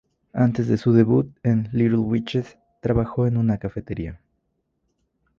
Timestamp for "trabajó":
2.81-3.27